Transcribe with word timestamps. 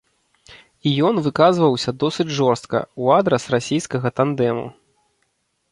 І 0.87 0.93
ён 1.09 1.15
выказваўся 1.27 1.91
досыць 2.05 2.27
жорстка 2.39 2.79
ў 3.01 3.05
адрас 3.21 3.43
расійскага 3.57 4.07
тандэму. 4.21 4.65